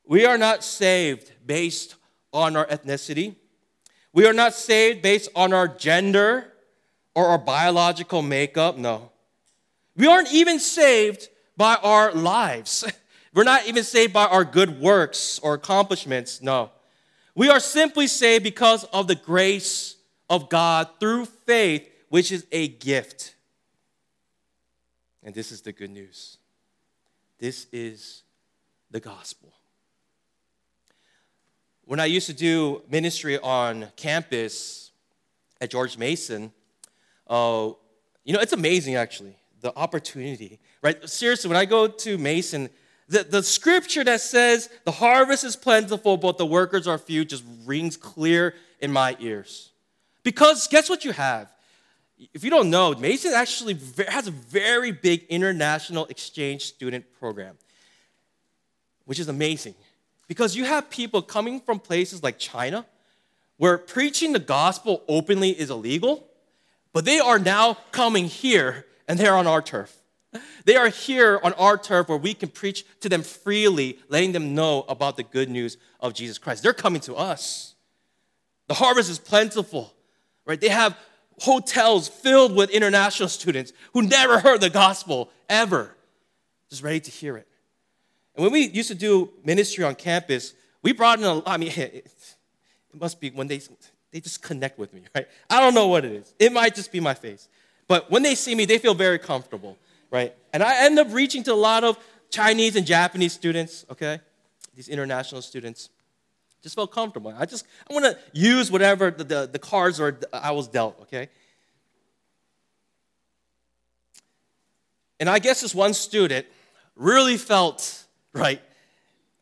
We 0.06 0.24
are 0.24 0.38
not 0.38 0.62
saved 0.62 1.32
based 1.44 1.96
on 2.32 2.54
our 2.54 2.66
ethnicity. 2.66 3.34
We 4.12 4.26
are 4.26 4.32
not 4.32 4.54
saved 4.54 5.02
based 5.02 5.28
on 5.34 5.52
our 5.52 5.66
gender 5.66 6.52
or 7.16 7.26
our 7.26 7.38
biological 7.38 8.22
makeup. 8.22 8.76
No. 8.78 9.10
We 9.96 10.06
aren't 10.06 10.32
even 10.32 10.60
saved 10.60 11.28
by 11.56 11.78
our 11.82 12.12
lives. 12.12 12.84
We're 13.34 13.42
not 13.42 13.66
even 13.66 13.82
saved 13.82 14.12
by 14.12 14.26
our 14.26 14.44
good 14.44 14.80
works 14.80 15.40
or 15.40 15.54
accomplishments. 15.54 16.40
No. 16.40 16.70
We 17.34 17.48
are 17.48 17.60
simply 17.60 18.06
saved 18.06 18.44
because 18.44 18.84
of 18.84 19.08
the 19.08 19.14
grace 19.14 19.96
of 20.28 20.48
God 20.48 20.88
through 21.00 21.26
faith, 21.26 21.88
which 22.08 22.30
is 22.30 22.46
a 22.52 22.68
gift. 22.68 23.34
And 25.22 25.34
this 25.34 25.52
is 25.52 25.62
the 25.62 25.72
good 25.72 25.90
news. 25.90 26.38
This 27.38 27.66
is 27.72 28.22
the 28.90 29.00
gospel. 29.00 29.52
When 31.84 32.00
I 32.00 32.06
used 32.06 32.26
to 32.26 32.34
do 32.34 32.82
ministry 32.88 33.38
on 33.38 33.88
campus 33.96 34.90
at 35.60 35.70
George 35.70 35.98
Mason, 35.98 36.52
uh, 37.26 37.70
you 38.24 38.32
know, 38.32 38.40
it's 38.40 38.52
amazing 38.52 38.96
actually, 38.96 39.36
the 39.60 39.76
opportunity 39.76 40.60
right? 40.82 41.08
Seriously, 41.08 41.48
when 41.48 41.56
I 41.56 41.64
go 41.64 41.86
to 41.86 42.18
Mason, 42.18 42.68
the, 43.12 43.24
the 43.24 43.42
scripture 43.42 44.02
that 44.04 44.22
says 44.22 44.70
the 44.84 44.90
harvest 44.90 45.44
is 45.44 45.54
plentiful, 45.54 46.16
but 46.16 46.38
the 46.38 46.46
workers 46.46 46.86
are 46.86 46.96
few 46.96 47.26
just 47.26 47.44
rings 47.66 47.96
clear 47.96 48.54
in 48.80 48.90
my 48.90 49.16
ears. 49.20 49.70
Because 50.22 50.66
guess 50.66 50.88
what 50.88 51.04
you 51.04 51.12
have? 51.12 51.52
If 52.32 52.42
you 52.42 52.48
don't 52.48 52.70
know, 52.70 52.94
Mason 52.94 53.34
actually 53.34 53.76
has 54.08 54.28
a 54.28 54.30
very 54.30 54.92
big 54.92 55.24
international 55.28 56.06
exchange 56.06 56.64
student 56.64 57.04
program, 57.18 57.58
which 59.04 59.18
is 59.18 59.28
amazing. 59.28 59.74
Because 60.26 60.56
you 60.56 60.64
have 60.64 60.88
people 60.88 61.20
coming 61.20 61.60
from 61.60 61.80
places 61.80 62.22
like 62.22 62.38
China, 62.38 62.86
where 63.58 63.76
preaching 63.76 64.32
the 64.32 64.38
gospel 64.38 65.02
openly 65.06 65.50
is 65.50 65.68
illegal, 65.68 66.26
but 66.94 67.04
they 67.04 67.18
are 67.18 67.38
now 67.38 67.76
coming 67.90 68.24
here 68.24 68.86
and 69.06 69.18
they're 69.18 69.36
on 69.36 69.46
our 69.46 69.60
turf. 69.60 70.01
They 70.64 70.76
are 70.76 70.88
here 70.88 71.40
on 71.42 71.52
our 71.54 71.76
turf 71.76 72.08
where 72.08 72.18
we 72.18 72.34
can 72.34 72.48
preach 72.48 72.84
to 73.00 73.08
them 73.08 73.22
freely, 73.22 73.98
letting 74.08 74.32
them 74.32 74.54
know 74.54 74.84
about 74.88 75.16
the 75.16 75.22
good 75.22 75.50
news 75.50 75.76
of 76.00 76.14
Jesus 76.14 76.38
Christ. 76.38 76.62
They're 76.62 76.72
coming 76.72 77.00
to 77.02 77.14
us. 77.14 77.74
The 78.68 78.74
harvest 78.74 79.10
is 79.10 79.18
plentiful, 79.18 79.92
right? 80.46 80.60
They 80.60 80.68
have 80.68 80.96
hotels 81.40 82.08
filled 82.08 82.54
with 82.54 82.70
international 82.70 83.28
students 83.28 83.72
who 83.92 84.02
never 84.02 84.38
heard 84.38 84.60
the 84.60 84.70
gospel 84.70 85.30
ever, 85.48 85.94
just 86.70 86.82
ready 86.82 87.00
to 87.00 87.10
hear 87.10 87.36
it. 87.36 87.46
And 88.34 88.44
when 88.44 88.52
we 88.52 88.68
used 88.68 88.88
to 88.88 88.94
do 88.94 89.30
ministry 89.44 89.84
on 89.84 89.94
campus, 89.94 90.54
we 90.82 90.92
brought 90.92 91.18
in 91.18 91.24
a, 91.24 91.42
I 91.46 91.58
mean, 91.58 91.72
it, 91.76 92.06
it 92.06 92.06
must 93.00 93.20
be 93.20 93.30
when 93.30 93.48
they, 93.48 93.60
they 94.10 94.20
just 94.20 94.42
connect 94.42 94.78
with 94.78 94.94
me, 94.94 95.02
right? 95.14 95.26
I 95.50 95.60
don't 95.60 95.74
know 95.74 95.88
what 95.88 96.04
it 96.04 96.12
is. 96.12 96.34
It 96.38 96.52
might 96.52 96.74
just 96.74 96.90
be 96.90 97.00
my 97.00 97.14
face. 97.14 97.48
But 97.88 98.10
when 98.10 98.22
they 98.22 98.34
see 98.34 98.54
me, 98.54 98.64
they 98.64 98.78
feel 98.78 98.94
very 98.94 99.18
comfortable 99.18 99.76
right? 100.12 100.34
And 100.52 100.62
I 100.62 100.84
end 100.84 100.98
up 100.98 101.08
reaching 101.10 101.42
to 101.44 101.52
a 101.52 101.54
lot 101.54 101.82
of 101.82 101.98
Chinese 102.30 102.76
and 102.76 102.86
Japanese 102.86 103.32
students, 103.32 103.84
okay? 103.90 104.20
These 104.76 104.88
international 104.88 105.42
students. 105.42 105.88
Just 106.62 106.76
felt 106.76 106.92
comfortable. 106.92 107.34
I 107.36 107.46
just, 107.46 107.66
I 107.90 107.92
want 107.92 108.04
to 108.04 108.16
use 108.32 108.70
whatever 108.70 109.10
the, 109.10 109.24
the, 109.24 109.48
the 109.50 109.58
cards 109.58 109.98
are 109.98 110.16
I 110.32 110.52
was 110.52 110.68
dealt, 110.68 111.00
okay? 111.02 111.28
And 115.18 115.28
I 115.28 115.40
guess 115.40 115.62
this 115.62 115.74
one 115.74 115.94
student 115.94 116.46
really 116.94 117.36
felt, 117.36 118.04
right, 118.32 118.60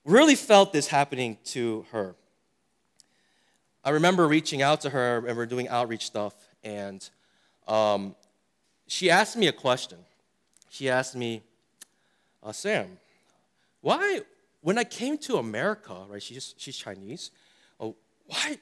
really 0.05 0.37
felt 0.37 0.73
this 0.73 0.87
happening 0.87 1.37
to 1.47 1.85
her. 1.91 2.15
I 3.83 3.91
remember 3.91 4.27
reaching 4.29 4.63
out 4.63 4.83
to 4.83 4.91
her 4.91 5.27
and 5.27 5.37
we're 5.37 5.47
doing 5.47 5.69
outreach 5.69 6.07
stuff, 6.07 6.35
and 6.63 7.09
um, 7.67 8.15
she 8.87 9.11
asked 9.11 9.37
me 9.37 9.47
a 9.47 9.53
question. 9.53 9.99
She 10.71 10.89
asked 10.89 11.17
me, 11.17 11.43
uh, 12.45 12.53
Sam, 12.53 12.97
why, 13.81 14.21
when 14.61 14.79
I 14.79 14.85
came 14.85 15.19
to 15.19 15.37
America, 15.37 16.07
right, 16.09 16.23
she's, 16.23 16.55
she's 16.57 16.77
Chinese, 16.77 17.33
uh, 17.81 17.89
why, 18.27 18.57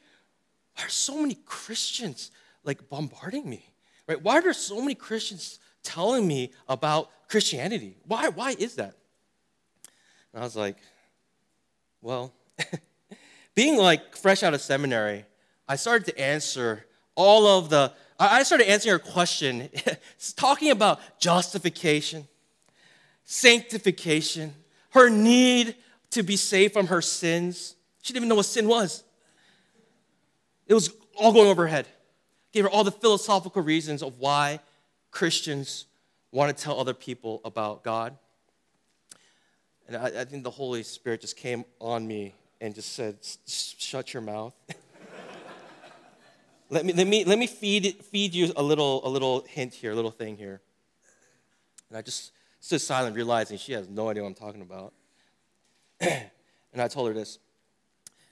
why 0.75 0.85
are 0.85 0.89
so 0.89 1.21
many 1.21 1.35
Christians 1.45 2.31
like 2.65 2.89
bombarding 2.89 3.49
me? 3.49 3.63
Right? 4.07 4.21
Why 4.21 4.39
are 4.39 4.43
there 4.43 4.55
so 4.55 4.81
many 4.81 4.95
Christians 4.95 5.59
telling 5.83 6.27
me 6.27 6.53
about 6.67 7.11
Christianity? 7.29 7.99
Why, 8.07 8.31
why 8.31 8.57
is 8.59 8.77
that? 8.77 8.95
And 10.33 10.41
I 10.41 10.45
was 10.45 10.57
like, 10.57 10.79
well, 12.01 12.33
being 13.55 13.77
like 13.77 14.17
fresh 14.17 14.43
out 14.43 14.55
of 14.55 14.63
seminary, 14.63 15.27
I 15.69 15.77
started 15.77 16.07
to 16.07 16.19
answer 16.19 16.87
all 17.15 17.47
of 17.47 17.69
the, 17.69 17.93
I 18.19 18.43
started 18.43 18.69
answering 18.69 18.93
her 18.93 18.99
question, 18.99 19.69
talking 20.37 20.71
about 20.71 21.01
justification, 21.21 22.27
sanctification, 23.25 24.55
her 24.91 25.09
need 25.09 25.77
to 26.11 26.23
be 26.23 26.37
saved 26.37 26.73
from 26.73 26.89
her 26.89 27.01
sins. 27.01 27.77
She 28.03 28.13
didn't 28.13 28.23
even 28.25 28.29
know 28.31 28.35
what 28.37 28.47
sin 28.47 28.67
was. 28.67 29.05
It 30.67 30.75
was 30.75 30.93
all 31.17 31.33
going 31.33 31.49
over 31.49 31.63
her 31.63 31.69
head. 31.69 31.87
Gave 32.53 32.65
her 32.65 32.71
all 32.71 32.83
the 32.83 32.91
philosophical 32.91 33.63
reasons 33.63 34.03
of 34.03 34.19
why 34.19 34.61
Christians 35.11 35.87
want 36.33 36.57
to 36.57 36.63
tell 36.63 36.81
other 36.81 36.95
people 36.95 37.41
about 37.45 37.85
God. 37.85 38.17
And 39.87 39.97
I, 39.97 40.07
I 40.07 40.25
think 40.25 40.43
the 40.43 40.51
Holy 40.51 40.83
Spirit 40.83 41.21
just 41.21 41.37
came 41.37 41.65
on 41.81 42.07
me 42.07 42.35
and 42.61 42.75
just 42.75 42.95
said, 42.95 43.19
Shut 43.47 44.13
your 44.13 44.23
mouth. 44.23 44.55
let, 46.71 46.85
me, 46.85 46.93
let, 46.93 47.07
me, 47.07 47.25
let 47.25 47.39
me 47.39 47.47
feed, 47.47 48.05
feed 48.05 48.35
you 48.35 48.53
a 48.57 48.63
little, 48.63 49.07
a 49.07 49.09
little 49.09 49.45
hint 49.49 49.75
here, 49.75 49.93
a 49.93 49.95
little 49.95 50.11
thing 50.11 50.37
here. 50.37 50.61
And 51.89 51.97
I 51.97 52.03
just 52.03 52.33
stood 52.61 52.81
silent, 52.81 53.17
realizing 53.17 53.59
she 53.59 53.73
has 53.73 53.89
no 53.89 54.09
idea 54.09 54.23
what 54.23 54.29
I'm 54.29 54.35
talking 54.35 54.61
about. 54.61 54.93
and 56.01 56.31
I 56.77 56.89
told 56.89 57.09
her 57.09 57.15
this 57.15 57.39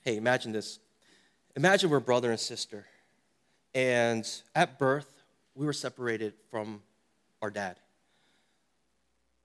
Hey, 0.04 0.16
imagine 0.16 0.52
this. 0.52 0.78
Imagine 1.56 1.90
we're 1.90 2.00
brother 2.00 2.30
and 2.30 2.38
sister. 2.38 2.86
And 3.74 4.28
at 4.54 4.78
birth, 4.78 5.22
we 5.54 5.66
were 5.66 5.72
separated 5.72 6.34
from 6.50 6.82
our 7.42 7.50
dad. 7.50 7.76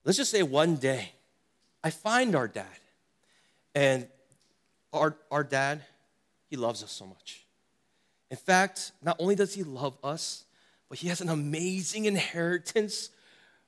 Let's 0.04 0.18
just 0.18 0.30
say 0.30 0.42
one 0.42 0.76
day, 0.76 1.12
I 1.82 1.90
find 1.90 2.36
our 2.36 2.48
dad. 2.48 2.66
And 3.74 4.06
our, 4.92 5.16
our 5.30 5.42
dad, 5.42 5.82
he 6.48 6.56
loves 6.56 6.82
us 6.82 6.92
so 6.92 7.06
much. 7.06 7.41
In 8.32 8.38
fact, 8.38 8.92
not 9.02 9.16
only 9.18 9.34
does 9.34 9.52
he 9.52 9.62
love 9.62 9.98
us, 10.02 10.46
but 10.88 10.96
he 10.96 11.08
has 11.08 11.20
an 11.20 11.28
amazing 11.28 12.06
inheritance 12.06 13.10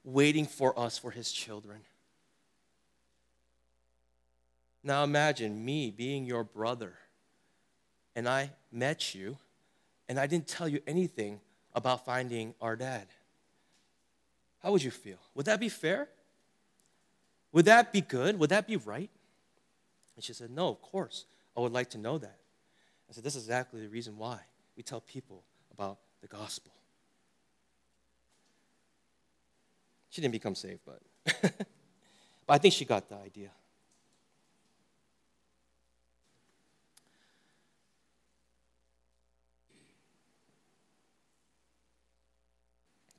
waiting 0.04 0.46
for 0.46 0.76
us 0.78 0.96
for 0.96 1.10
his 1.10 1.30
children. 1.30 1.80
Now 4.82 5.04
imagine 5.04 5.62
me 5.62 5.90
being 5.90 6.24
your 6.24 6.44
brother, 6.44 6.94
and 8.16 8.26
I 8.26 8.52
met 8.72 9.14
you, 9.14 9.36
and 10.08 10.18
I 10.18 10.26
didn't 10.26 10.48
tell 10.48 10.66
you 10.66 10.80
anything 10.86 11.40
about 11.74 12.06
finding 12.06 12.54
our 12.58 12.74
dad. 12.74 13.06
How 14.62 14.72
would 14.72 14.82
you 14.82 14.90
feel? 14.90 15.18
Would 15.34 15.44
that 15.44 15.60
be 15.60 15.68
fair? 15.68 16.08
Would 17.52 17.66
that 17.66 17.92
be 17.92 18.00
good? 18.00 18.38
Would 18.38 18.48
that 18.48 18.66
be 18.66 18.76
right? 18.76 19.10
And 20.16 20.24
she 20.24 20.32
said, 20.32 20.50
No, 20.50 20.68
of 20.68 20.80
course. 20.80 21.26
I 21.54 21.60
would 21.60 21.72
like 21.72 21.90
to 21.90 21.98
know 21.98 22.16
that. 22.16 22.38
I 23.10 23.12
said, 23.12 23.24
This 23.24 23.36
is 23.36 23.42
exactly 23.42 23.82
the 23.82 23.88
reason 23.88 24.16
why 24.16 24.40
we 24.76 24.82
tell 24.82 25.00
people 25.00 25.44
about 25.72 25.98
the 26.20 26.28
gospel. 26.28 26.72
She 30.10 30.20
didn't 30.20 30.32
become 30.32 30.54
saved, 30.54 30.80
but, 30.86 31.00
but 31.42 31.62
I 32.48 32.58
think 32.58 32.74
she 32.74 32.84
got 32.84 33.08
the 33.08 33.16
idea. 33.16 33.50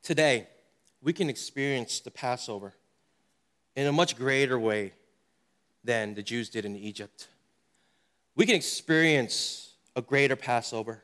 Today, 0.02 0.48
we 1.02 1.14
can 1.14 1.30
experience 1.30 2.00
the 2.00 2.12
Passover 2.12 2.76
in 3.76 3.88
a 3.88 3.92
much 3.92 4.16
greater 4.16 4.60
way 4.60 4.94
than 5.84 6.14
the 6.14 6.24
Jews 6.24 6.48
did 6.50 6.64
in 6.64 6.76
Egypt. 6.76 7.28
We 8.36 8.46
can 8.46 8.56
experience 8.56 9.74
a 9.96 10.02
greater 10.02 10.36
Passover. 10.36 11.04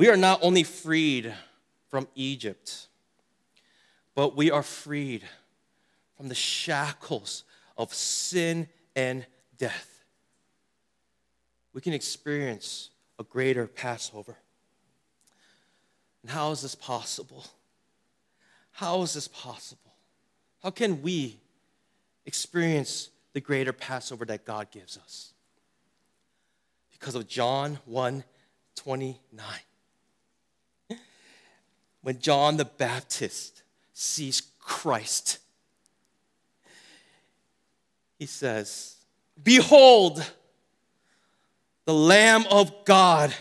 We 0.00 0.08
are 0.08 0.16
not 0.16 0.38
only 0.40 0.62
freed 0.62 1.30
from 1.90 2.08
Egypt, 2.14 2.88
but 4.14 4.34
we 4.34 4.50
are 4.50 4.62
freed 4.62 5.24
from 6.16 6.28
the 6.28 6.34
shackles 6.34 7.44
of 7.76 7.92
sin 7.92 8.66
and 8.96 9.26
death. 9.58 10.02
We 11.74 11.82
can 11.82 11.92
experience 11.92 12.88
a 13.18 13.24
greater 13.24 13.66
Passover. 13.66 14.38
And 16.22 16.30
how 16.30 16.50
is 16.52 16.62
this 16.62 16.74
possible? 16.74 17.44
How 18.70 19.02
is 19.02 19.12
this 19.12 19.28
possible? 19.28 19.92
How 20.62 20.70
can 20.70 21.02
we 21.02 21.36
experience 22.24 23.10
the 23.34 23.40
greater 23.42 23.74
Passover 23.74 24.24
that 24.24 24.46
God 24.46 24.70
gives 24.70 24.96
us? 24.96 25.34
Because 26.90 27.14
of 27.14 27.28
John 27.28 27.80
1 27.84 28.24
29. 28.76 29.44
When 32.02 32.18
John 32.18 32.56
the 32.56 32.64
Baptist 32.64 33.62
sees 33.92 34.42
Christ, 34.58 35.38
he 38.18 38.26
says, 38.26 38.96
Behold, 39.42 40.24
the 41.84 41.94
Lamb 41.94 42.44
of 42.50 42.84
God 42.84 43.34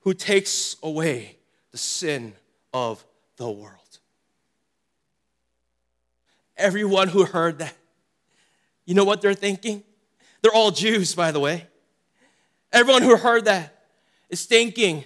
who 0.00 0.14
takes 0.14 0.76
away 0.82 1.36
the 1.70 1.78
sin 1.78 2.34
of 2.72 3.04
the 3.36 3.50
world. 3.50 3.76
Everyone 6.56 7.08
who 7.08 7.24
heard 7.24 7.58
that, 7.58 7.74
you 8.84 8.94
know 8.94 9.04
what 9.04 9.22
they're 9.22 9.34
thinking? 9.34 9.82
They're 10.42 10.52
all 10.52 10.70
Jews, 10.70 11.14
by 11.14 11.32
the 11.32 11.40
way. 11.40 11.66
Everyone 12.72 13.02
who 13.02 13.16
heard 13.16 13.46
that 13.46 13.84
is 14.28 14.44
thinking 14.44 15.04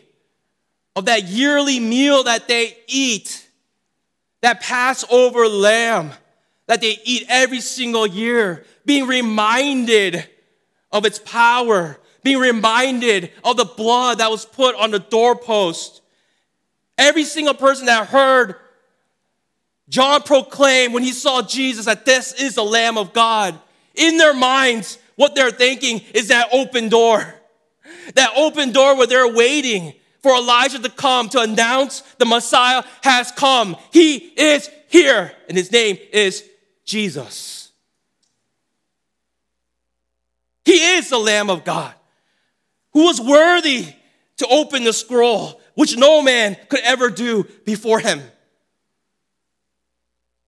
of 0.97 1.07
that 1.07 1.25
yearly 1.25 1.81
meal 1.81 2.25
that 2.25 2.49
they 2.49 2.77
eat, 2.87 3.49
that 4.43 4.61
Passover 4.61 5.49
lamb 5.49 6.13
that 6.67 6.81
they 6.81 6.99
eat 7.05 7.27
every 7.29 7.61
single 7.61 8.07
year, 8.07 8.65
being 8.87 9.07
reminded 9.07 10.27
of 10.93 11.05
its 11.05 11.19
power, 11.19 11.99
being 12.23 12.39
reminded 12.39 13.31
of 13.43 13.57
the 13.57 13.65
blood 13.65 14.19
that 14.19 14.31
was 14.31 14.45
put 14.45 14.75
on 14.77 14.91
the 14.91 14.99
doorpost. 14.99 16.01
Every 16.97 17.25
single 17.25 17.55
person 17.55 17.87
that 17.87 18.09
heard 18.09 18.57
John 19.89 20.23
proclaim 20.23 20.93
when 20.93 21.03
he 21.03 21.13
saw 21.13 21.43
Jesus 21.43 21.85
that 21.87 22.07
this 22.07 22.33
is 22.33 22.55
the 22.55 22.65
Lamb 22.65 22.97
of 22.97 23.13
God. 23.13 23.59
In 23.95 24.17
their 24.17 24.35
minds, 24.35 24.99
what 25.17 25.35
they're 25.35 25.51
thinking 25.51 26.01
is 26.15 26.29
that 26.29 26.49
open 26.53 26.89
door. 26.89 27.35
That 28.15 28.31
open 28.37 28.73
door 28.73 28.97
where 28.97 29.07
they're 29.07 29.33
waiting 29.33 29.93
for 30.25 30.35
Elijah 30.35 30.81
to 30.81 30.91
come 30.91 31.29
to 31.29 31.41
announce 31.41 32.01
the 32.19 32.25
Messiah 32.25 32.83
has 33.05 33.31
come. 33.31 33.77
He 33.93 34.17
is 34.17 34.69
here, 34.89 35.31
and 35.49 35.57
his 35.57 35.71
name 35.71 35.99
is 36.13 36.43
Jesus. 36.85 37.71
He 40.65 40.97
is 40.97 41.11
the 41.11 41.19
Lamb 41.19 41.49
of 41.51 41.65
God 41.65 41.95
who 42.93 43.05
was 43.05 43.21
worthy 43.21 43.87
to 44.39 44.47
open 44.49 44.83
the 44.83 44.93
scroll, 44.93 45.61
which 45.75 45.97
no 45.97 46.23
man 46.23 46.57
could 46.69 46.81
ever 46.81 47.11
do 47.11 47.45
before 47.65 48.01
him 48.01 48.21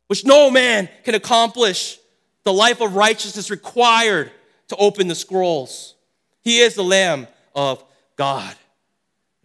which 0.06 0.24
no 0.24 0.50
man 0.50 0.88
can 1.04 1.14
accomplish 1.14 1.98
the 2.44 2.52
life 2.52 2.80
of 2.80 2.94
righteousness 2.94 3.50
required 3.50 4.30
to 4.68 4.76
open 4.76 5.08
the 5.08 5.14
scrolls. 5.14 5.94
He 6.42 6.60
is 6.60 6.74
the 6.74 6.84
Lamb 6.84 7.26
of 7.54 7.82
God, 8.16 8.54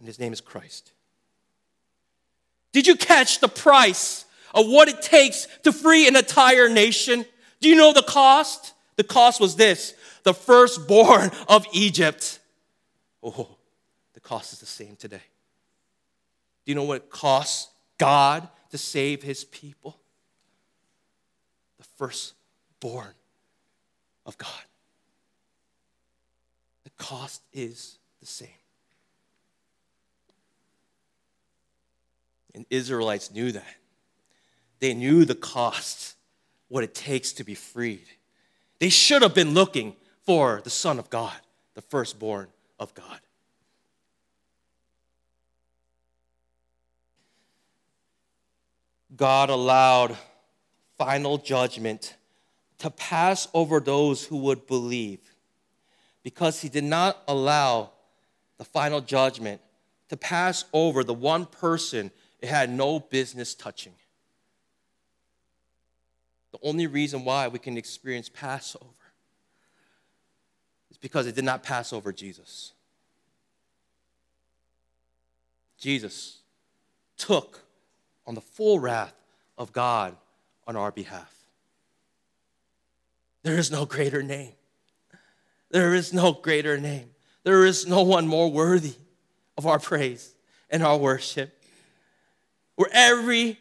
and 0.02 0.08
his 0.08 0.18
name 0.18 0.32
is 0.32 0.40
Christ. 0.40 0.90
Did 2.72 2.88
you 2.88 2.96
catch 2.96 3.38
the 3.38 3.46
price 3.46 4.24
of 4.52 4.66
what 4.66 4.88
it 4.88 5.00
takes 5.00 5.46
to 5.62 5.70
free 5.70 6.08
an 6.08 6.16
entire 6.16 6.68
nation? 6.68 7.24
Do 7.60 7.68
you 7.68 7.76
know 7.76 7.92
the 7.92 8.02
cost? 8.02 8.74
The 8.96 9.04
cost 9.04 9.40
was 9.40 9.54
this 9.54 9.94
the 10.24 10.34
firstborn 10.34 11.30
of 11.48 11.64
Egypt. 11.72 12.40
Oh, 13.22 13.56
the 14.14 14.18
cost 14.20 14.52
is 14.52 14.58
the 14.58 14.66
same 14.66 14.96
today. 14.96 15.22
Do 16.64 16.72
you 16.72 16.74
know 16.74 16.82
what 16.82 16.96
it 16.96 17.08
costs 17.10 17.70
God 17.96 18.48
to 18.70 18.78
save 18.78 19.22
his 19.22 19.44
people? 19.44 20.00
The 21.78 21.84
firstborn 21.96 23.14
of 24.26 24.36
God. 24.36 24.50
The 26.82 26.90
cost 26.98 27.42
is 27.52 28.00
the 28.18 28.26
same. 28.26 28.48
And 32.54 32.66
Israelites 32.70 33.30
knew 33.30 33.52
that. 33.52 33.76
They 34.80 34.94
knew 34.94 35.24
the 35.24 35.34
cost, 35.34 36.16
what 36.68 36.84
it 36.84 36.94
takes 36.94 37.32
to 37.34 37.44
be 37.44 37.54
freed. 37.54 38.06
They 38.78 38.88
should 38.88 39.22
have 39.22 39.34
been 39.34 39.54
looking 39.54 39.94
for 40.24 40.60
the 40.64 40.70
Son 40.70 40.98
of 40.98 41.08
God, 41.08 41.36
the 41.74 41.82
firstborn 41.82 42.48
of 42.78 42.92
God. 42.94 43.20
God 49.14 49.50
allowed 49.50 50.16
final 50.96 51.38
judgment 51.38 52.16
to 52.78 52.90
pass 52.90 53.46
over 53.54 53.78
those 53.78 54.24
who 54.24 54.38
would 54.38 54.66
believe 54.66 55.20
because 56.22 56.60
he 56.60 56.68
did 56.68 56.84
not 56.84 57.22
allow 57.28 57.90
the 58.58 58.64
final 58.64 59.00
judgment 59.00 59.60
to 60.08 60.16
pass 60.16 60.64
over 60.72 61.04
the 61.04 61.14
one 61.14 61.46
person 61.46 62.10
it 62.42 62.48
had 62.48 62.68
no 62.70 62.98
business 62.98 63.54
touching. 63.54 63.94
The 66.50 66.58
only 66.62 66.88
reason 66.88 67.24
why 67.24 67.48
we 67.48 67.60
can 67.60 67.78
experience 67.78 68.28
Passover 68.28 68.84
is 70.90 70.98
because 70.98 71.26
it 71.26 71.36
did 71.36 71.44
not 71.44 71.62
pass 71.62 71.92
over 71.92 72.12
Jesus. 72.12 72.72
Jesus 75.78 76.38
took 77.16 77.60
on 78.26 78.34
the 78.34 78.40
full 78.40 78.80
wrath 78.80 79.14
of 79.56 79.72
God 79.72 80.16
on 80.66 80.76
our 80.76 80.90
behalf. 80.90 81.32
There 83.44 83.56
is 83.56 83.70
no 83.70 83.86
greater 83.86 84.22
name. 84.22 84.52
There 85.70 85.94
is 85.94 86.12
no 86.12 86.32
greater 86.32 86.76
name. 86.76 87.10
There 87.44 87.64
is 87.64 87.86
no 87.86 88.02
one 88.02 88.26
more 88.26 88.50
worthy 88.50 88.94
of 89.56 89.66
our 89.66 89.78
praise 89.78 90.34
and 90.70 90.82
our 90.82 90.96
worship. 90.96 91.61
Where 92.76 92.90
every 92.92 93.58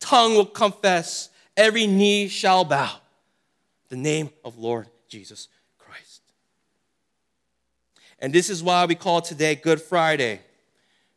tongue 0.00 0.34
will 0.34 0.46
confess, 0.46 1.30
every 1.56 1.86
knee 1.86 2.28
shall 2.28 2.64
bow 2.64 2.96
the 3.88 3.96
name 3.96 4.30
of 4.44 4.58
Lord 4.58 4.88
Jesus 5.08 5.48
Christ. 5.78 6.22
And 8.18 8.32
this 8.32 8.50
is 8.50 8.62
why 8.62 8.84
we 8.86 8.94
call 8.94 9.20
today 9.20 9.54
Good 9.54 9.80
Friday, 9.80 10.40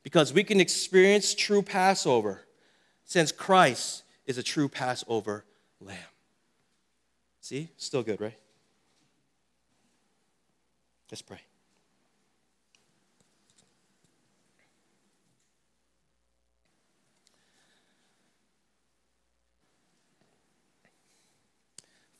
because 0.03 0.33
we 0.33 0.43
can 0.43 0.59
experience 0.59 1.33
true 1.33 1.61
Passover 1.61 2.41
since 3.05 3.31
Christ 3.31 4.03
is 4.25 4.37
a 4.37 4.43
true 4.43 4.67
Passover 4.67 5.45
lamb. 5.79 5.97
See? 7.41 7.69
Still 7.77 8.03
good, 8.03 8.21
right? 8.21 8.37
Let's 11.11 11.21
pray. 11.21 11.41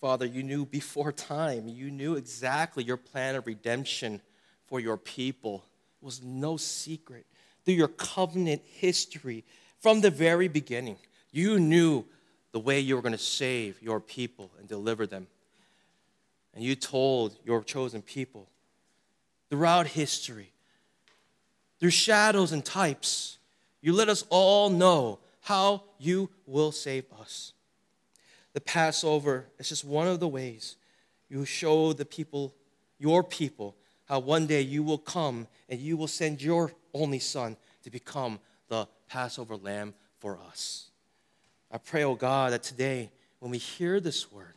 Father, 0.04 0.26
you 0.26 0.44
knew 0.44 0.66
before 0.66 1.14
time, 1.14 1.70
you 1.70 1.90
knew 1.90 2.16
exactly 2.16 2.84
your 2.84 2.98
plan 2.98 3.36
of 3.36 3.48
redemption 3.48 4.20
for 4.68 4.82
your 4.82 4.98
people. 4.98 5.64
It 6.02 6.04
was 6.04 6.22
no 6.22 6.58
secret. 6.58 7.26
Through 7.64 7.76
your 7.76 7.88
covenant 7.88 8.64
history, 8.66 9.46
from 9.80 10.02
the 10.02 10.10
very 10.10 10.50
beginning, 10.50 10.98
you 11.32 11.58
knew 11.58 12.04
the 12.52 12.60
way 12.60 12.82
you 12.82 12.98
were 12.98 13.02
going 13.02 13.14
to 13.14 13.18
save 13.18 13.82
your 13.82 14.02
people 14.02 14.52
and 14.60 14.68
deliver 14.68 15.08
them. 15.08 15.26
And 16.54 16.66
you 16.66 16.76
told 16.76 17.38
your 17.46 17.64
chosen 17.64 18.02
people 18.02 18.50
throughout 19.50 19.88
history, 19.88 20.52
through 21.80 21.92
shadows 21.92 22.52
and 22.52 22.66
types, 22.66 23.38
you 23.80 23.94
let 23.94 24.10
us 24.10 24.26
all 24.28 24.70
know 24.70 25.20
how 25.40 25.84
you 25.98 26.30
will 26.46 26.74
save 26.74 27.06
us. 27.22 27.54
The 28.54 28.62
Passover 28.62 29.48
is 29.58 29.70
just 29.70 29.84
one 29.84 30.08
of 30.08 30.20
the 30.20 30.28
ways 30.28 30.78
you 31.30 31.46
show 31.46 31.94
the 31.94 32.06
people, 32.06 32.54
your 33.00 33.24
people, 33.24 33.76
how 34.06 34.20
one 34.20 34.46
day 34.46 34.62
you 34.62 34.84
will 34.84 35.00
come 35.00 35.48
and 35.68 35.80
you 35.80 35.98
will 35.98 36.08
send 36.08 36.42
your 36.42 36.72
only 36.94 37.20
son 37.20 37.58
to 37.84 37.90
become 37.90 38.40
the 38.68 38.88
Passover 39.08 39.56
lamb 39.56 39.96
for 40.20 40.40
us. 40.48 40.92
I 41.72 41.80
pray, 41.80 42.04
oh 42.04 42.14
God, 42.14 42.54
that 42.54 42.62
today, 42.62 43.12
when 43.40 43.50
we 43.52 43.58
hear 43.58 44.00
this 44.00 44.32
word, 44.32 44.54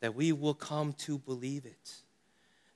that 0.00 0.14
we 0.14 0.32
will 0.32 0.54
come 0.54 0.94
to 0.94 1.18
believe 1.18 1.66
it, 1.66 1.94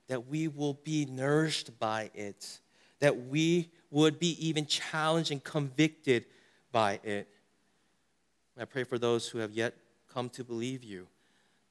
that 0.09 0.27
we 0.27 0.49
will 0.49 0.75
be 0.75 1.07
nourished 1.07 1.79
by 1.79 2.11
it, 2.15 2.61
that 3.01 3.27
we 3.27 3.71
would 3.91 4.19
be 4.19 4.47
even 4.47 4.67
challenged 4.67 5.31
and 5.31 5.43
convicted 5.43 6.27
by 6.73 7.01
it. 7.03 7.29
I 8.61 8.65
pray 8.65 8.85
for 8.85 8.99
those 8.99 9.29
who 9.29 9.39
have 9.39 9.53
yet 9.53 9.75
come 10.13 10.29
to 10.31 10.45
believe 10.45 10.83
you, 10.83 11.07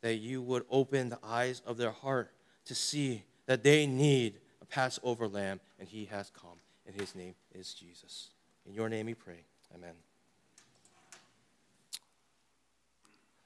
that 0.01 0.15
you 0.15 0.41
would 0.41 0.63
open 0.69 1.09
the 1.09 1.19
eyes 1.23 1.61
of 1.65 1.77
their 1.77 1.91
heart 1.91 2.31
to 2.65 2.75
see 2.75 3.23
that 3.45 3.63
they 3.63 3.85
need 3.87 4.39
a 4.61 4.65
Passover 4.65 5.27
lamb, 5.27 5.59
and 5.79 5.87
he 5.87 6.05
has 6.05 6.29
come, 6.29 6.59
and 6.85 6.99
his 6.99 7.15
name 7.15 7.35
is 7.53 7.73
Jesus. 7.73 8.29
In 8.65 8.73
your 8.73 8.89
name 8.89 9.05
we 9.05 9.13
pray. 9.13 9.45
Amen. 9.73 9.93